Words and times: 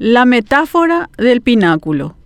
La 0.00 0.24
metáfora 0.24 1.08
del 1.18 1.40
pináculo. 1.40 2.16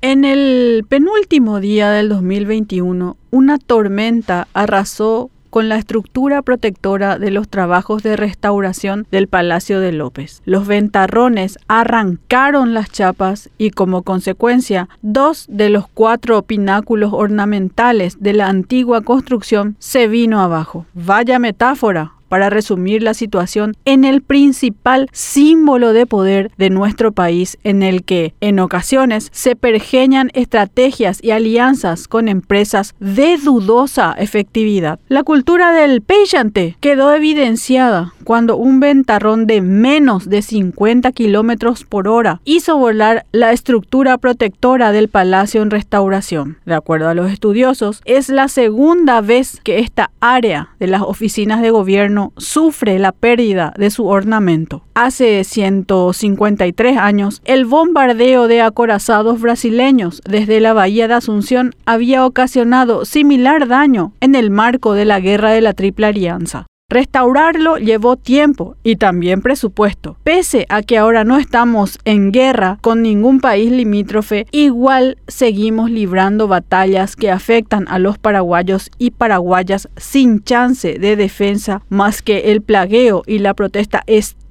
En 0.00 0.24
el 0.24 0.84
penúltimo 0.88 1.60
día 1.60 1.88
del 1.92 2.08
2021, 2.08 3.16
una 3.30 3.58
tormenta 3.58 4.48
arrasó 4.54 5.30
con 5.48 5.68
la 5.68 5.76
estructura 5.76 6.42
protectora 6.42 7.20
de 7.20 7.30
los 7.30 7.48
trabajos 7.48 8.02
de 8.02 8.16
restauración 8.16 9.06
del 9.12 9.28
Palacio 9.28 9.78
de 9.78 9.92
López. 9.92 10.42
Los 10.46 10.66
ventarrones 10.66 11.58
arrancaron 11.68 12.74
las 12.74 12.90
chapas 12.90 13.50
y 13.56 13.70
como 13.70 14.02
consecuencia, 14.02 14.88
dos 15.02 15.46
de 15.48 15.70
los 15.70 15.86
cuatro 15.86 16.42
pináculos 16.42 17.12
ornamentales 17.12 18.16
de 18.20 18.32
la 18.32 18.48
antigua 18.48 19.02
construcción 19.02 19.76
se 19.78 20.08
vino 20.08 20.40
abajo. 20.40 20.86
Vaya 20.92 21.38
metáfora, 21.38 22.14
para 22.32 22.48
resumir 22.48 23.02
la 23.02 23.12
situación 23.12 23.76
en 23.84 24.06
el 24.06 24.22
principal 24.22 25.06
símbolo 25.12 25.92
de 25.92 26.06
poder 26.06 26.50
de 26.56 26.70
nuestro 26.70 27.12
país 27.12 27.58
en 27.62 27.82
el 27.82 28.04
que 28.04 28.32
en 28.40 28.58
ocasiones 28.58 29.28
se 29.32 29.54
pergeñan 29.54 30.30
estrategias 30.32 31.22
y 31.22 31.32
alianzas 31.32 32.08
con 32.08 32.28
empresas 32.28 32.94
de 33.00 33.36
dudosa 33.36 34.14
efectividad. 34.16 34.98
La 35.08 35.24
cultura 35.24 35.72
del 35.72 36.00
peyante 36.00 36.78
quedó 36.80 37.12
evidenciada 37.12 38.14
cuando 38.24 38.56
un 38.56 38.80
ventarrón 38.80 39.46
de 39.46 39.60
menos 39.60 40.30
de 40.30 40.40
50 40.40 41.12
kilómetros 41.12 41.84
por 41.84 42.08
hora 42.08 42.40
hizo 42.44 42.78
volar 42.78 43.26
la 43.32 43.52
estructura 43.52 44.16
protectora 44.16 44.90
del 44.92 45.08
palacio 45.08 45.60
en 45.60 45.70
restauración. 45.70 46.56
De 46.64 46.74
acuerdo 46.74 47.10
a 47.10 47.14
los 47.14 47.30
estudiosos, 47.30 48.00
es 48.06 48.30
la 48.30 48.48
segunda 48.48 49.20
vez 49.20 49.60
que 49.62 49.80
esta 49.80 50.10
área 50.20 50.70
de 50.80 50.86
las 50.86 51.02
oficinas 51.02 51.60
de 51.60 51.70
gobierno 51.70 52.21
sufre 52.36 52.98
la 52.98 53.12
pérdida 53.12 53.74
de 53.76 53.90
su 53.90 54.06
ornamento. 54.06 54.82
Hace 54.94 55.42
153 55.44 56.96
años, 56.96 57.42
el 57.44 57.64
bombardeo 57.64 58.48
de 58.48 58.62
acorazados 58.62 59.40
brasileños 59.40 60.22
desde 60.24 60.60
la 60.60 60.72
bahía 60.72 61.08
de 61.08 61.14
Asunción 61.14 61.74
había 61.86 62.24
ocasionado 62.24 63.04
similar 63.04 63.68
daño 63.68 64.12
en 64.20 64.34
el 64.34 64.50
marco 64.50 64.94
de 64.94 65.04
la 65.04 65.20
Guerra 65.20 65.50
de 65.50 65.60
la 65.60 65.74
Triple 65.74 66.06
Alianza. 66.06 66.66
Restaurarlo 66.92 67.78
llevó 67.78 68.18
tiempo 68.18 68.76
y 68.84 68.96
también 68.96 69.40
presupuesto. 69.40 70.18
Pese 70.24 70.66
a 70.68 70.82
que 70.82 70.98
ahora 70.98 71.24
no 71.24 71.38
estamos 71.38 71.98
en 72.04 72.32
guerra 72.32 72.76
con 72.82 73.00
ningún 73.00 73.40
país 73.40 73.72
limítrofe, 73.72 74.46
igual 74.50 75.16
seguimos 75.26 75.90
librando 75.90 76.48
batallas 76.48 77.16
que 77.16 77.30
afectan 77.30 77.86
a 77.88 77.98
los 77.98 78.18
paraguayos 78.18 78.90
y 78.98 79.12
paraguayas 79.12 79.88
sin 79.96 80.44
chance 80.44 80.98
de 80.98 81.16
defensa 81.16 81.80
más 81.88 82.20
que 82.20 82.52
el 82.52 82.60
plagueo 82.60 83.22
y 83.26 83.38
la 83.38 83.54
protesta 83.54 84.02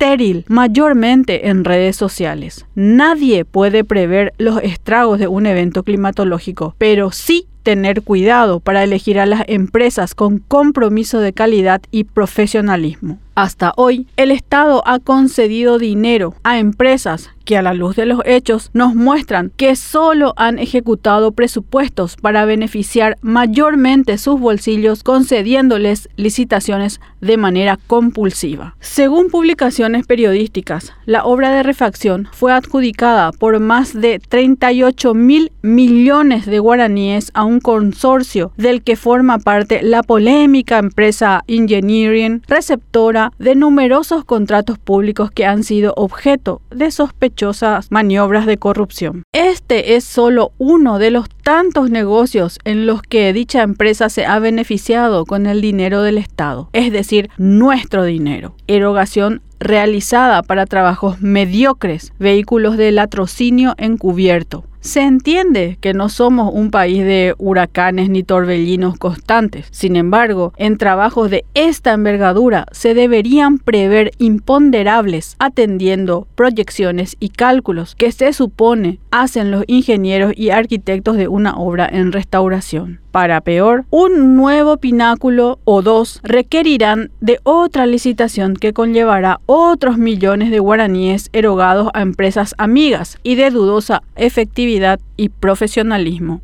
estéril, 0.01 0.45
mayormente 0.47 1.49
en 1.49 1.63
redes 1.63 1.95
sociales. 1.95 2.65
Nadie 2.73 3.45
puede 3.45 3.83
prever 3.83 4.33
los 4.39 4.57
estragos 4.63 5.19
de 5.19 5.27
un 5.27 5.45
evento 5.45 5.83
climatológico, 5.83 6.73
pero 6.79 7.11
sí 7.11 7.45
tener 7.61 8.01
cuidado 8.01 8.59
para 8.59 8.83
elegir 8.83 9.19
a 9.19 9.27
las 9.27 9.43
empresas 9.47 10.15
con 10.15 10.39
compromiso 10.39 11.19
de 11.19 11.33
calidad 11.33 11.81
y 11.91 12.05
profesionalismo. 12.05 13.19
Hasta 13.33 13.73
hoy, 13.77 14.07
el 14.17 14.29
Estado 14.29 14.83
ha 14.85 14.99
concedido 14.99 15.77
dinero 15.77 16.35
a 16.43 16.59
empresas 16.59 17.29
que 17.45 17.57
a 17.57 17.61
la 17.61 17.73
luz 17.73 17.95
de 17.95 18.05
los 18.05 18.21
hechos 18.25 18.69
nos 18.73 18.95
muestran 18.95 19.51
que 19.57 19.75
solo 19.75 20.33
han 20.37 20.59
ejecutado 20.59 21.31
presupuestos 21.31 22.15
para 22.15 22.45
beneficiar 22.45 23.17
mayormente 23.21 24.17
sus 24.17 24.39
bolsillos 24.39 25.03
concediéndoles 25.03 26.09
licitaciones 26.15 27.01
de 27.19 27.37
manera 27.37 27.77
compulsiva. 27.87 28.75
Según 28.79 29.29
publicaciones 29.29 30.05
periodísticas, 30.05 30.93
la 31.05 31.23
obra 31.23 31.51
de 31.51 31.63
refacción 31.63 32.27
fue 32.31 32.53
adjudicada 32.53 33.31
por 33.31 33.59
más 33.59 33.99
de 33.99 34.19
38 34.19 35.13
mil 35.13 35.51
millones 35.61 36.45
de 36.45 36.59
guaraníes 36.59 37.31
a 37.33 37.43
un 37.43 37.59
consorcio 37.59 38.51
del 38.57 38.83
que 38.83 38.95
forma 38.95 39.39
parte 39.39 39.81
la 39.83 40.03
polémica 40.03 40.77
empresa 40.77 41.43
Engineering, 41.47 42.41
receptora 42.47 43.20
de 43.37 43.55
numerosos 43.55 44.25
contratos 44.25 44.79
públicos 44.79 45.31
que 45.31 45.45
han 45.45 45.63
sido 45.63 45.93
objeto 45.95 46.61
de 46.71 46.91
sospechosas 46.91 47.91
maniobras 47.91 48.45
de 48.45 48.57
corrupción. 48.57 49.23
Este 49.33 49.95
es 49.95 50.03
solo 50.03 50.51
uno 50.57 50.97
de 50.97 51.11
los 51.11 51.29
tantos 51.29 51.89
negocios 51.89 52.59
en 52.63 52.85
los 52.85 53.01
que 53.01 53.33
dicha 53.33 53.61
empresa 53.61 54.09
se 54.09 54.25
ha 54.25 54.39
beneficiado 54.39 55.25
con 55.25 55.45
el 55.45 55.61
dinero 55.61 56.01
del 56.01 56.17
Estado, 56.17 56.69
es 56.73 56.91
decir, 56.91 57.29
nuestro 57.37 58.03
dinero. 58.03 58.55
Erogación 58.67 59.41
realizada 59.59 60.41
para 60.41 60.65
trabajos 60.65 61.21
mediocres, 61.21 62.13
vehículos 62.17 62.77
de 62.77 62.91
latrocinio 62.91 63.75
encubierto, 63.77 64.65
se 64.81 65.01
entiende 65.01 65.77
que 65.79 65.93
no 65.93 66.09
somos 66.09 66.51
un 66.53 66.71
país 66.71 67.03
de 67.05 67.35
huracanes 67.37 68.09
ni 68.09 68.23
torbellinos 68.23 68.97
constantes. 68.97 69.67
Sin 69.69 69.95
embargo, 69.95 70.53
en 70.57 70.77
trabajos 70.77 71.29
de 71.29 71.45
esta 71.53 71.93
envergadura 71.93 72.65
se 72.71 72.95
deberían 72.95 73.59
prever 73.59 74.11
imponderables 74.17 75.35
atendiendo 75.37 76.27
proyecciones 76.35 77.15
y 77.19 77.29
cálculos 77.29 77.93
que 77.95 78.11
se 78.11 78.33
supone 78.33 78.99
hacen 79.11 79.51
los 79.51 79.63
ingenieros 79.67 80.33
y 80.35 80.49
arquitectos 80.49 81.15
de 81.15 81.27
una 81.27 81.55
obra 81.55 81.87
en 81.91 82.11
restauración. 82.11 82.99
Para 83.11 83.41
peor, 83.41 83.83
un 83.89 84.37
nuevo 84.37 84.77
pináculo 84.77 85.59
o 85.65 85.81
dos 85.81 86.21
requerirán 86.23 87.11
de 87.19 87.39
otra 87.43 87.85
licitación 87.85 88.55
que 88.55 88.71
conllevará 88.71 89.41
otros 89.47 89.97
millones 89.97 90.49
de 90.49 90.59
guaraníes 90.59 91.29
erogados 91.33 91.89
a 91.93 92.01
empresas 92.01 92.55
amigas 92.57 93.19
y 93.21 93.35
de 93.35 93.49
dudosa 93.49 94.01
efectividad 94.15 94.70
y 95.17 95.29
profesionalismo. 95.29 96.41